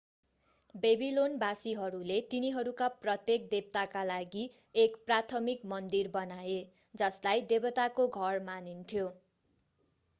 [0.75, 4.45] बेबिलोनवासीहरूले तिनीहरूका प्रत्येक देवताका लागि
[4.75, 6.57] एक प्राथमिक मन्दिर बनाए
[6.95, 9.05] जसलाई देवताको घर मानिन्थ्यो